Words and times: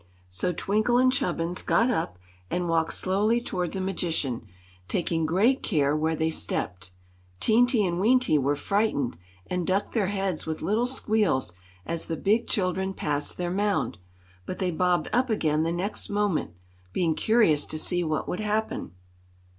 So 0.29 0.51
Twinkle 0.51 0.97
and 0.97 1.13
Chubbins 1.13 1.61
got 1.61 1.91
up 1.91 2.17
and 2.49 2.67
walked 2.67 2.93
slowly 2.93 3.39
toward 3.39 3.71
the 3.73 3.79
magician, 3.79 4.47
taking 4.87 5.27
great 5.27 5.61
care 5.61 5.95
where 5.95 6.15
they 6.15 6.31
stepped. 6.31 6.89
Teenty 7.39 7.85
and 7.87 8.01
Weenty 8.01 8.35
were 8.39 8.55
frightened, 8.55 9.15
and 9.45 9.67
ducked 9.67 9.91
their 9.91 10.07
heads 10.07 10.47
with 10.47 10.63
little 10.63 10.87
squeals 10.87 11.53
as 11.85 12.07
the 12.07 12.17
big 12.17 12.47
children 12.47 12.95
passed 12.95 13.37
their 13.37 13.51
mound; 13.51 13.99
but 14.47 14.57
they 14.57 14.71
bobbed 14.71 15.07
up 15.13 15.29
again 15.29 15.61
the 15.61 15.71
next 15.71 16.09
moment, 16.09 16.55
being 16.93 17.13
curious 17.13 17.67
to 17.67 17.77
see 17.77 18.03
what 18.03 18.27
would 18.27 18.39
happen. 18.39 18.93